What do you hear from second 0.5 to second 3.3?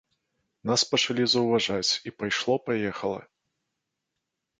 Нас пачалі заўважаць і пайшло-паехала.